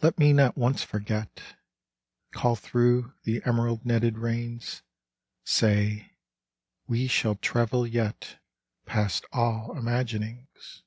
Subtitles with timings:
[0.00, 1.56] Let me not once forget.
[2.30, 4.82] Call through the emerald netted rains,
[5.42, 6.12] Say,
[6.86, 8.38] We shall travel yet
[8.84, 10.82] Past all imagmmgs.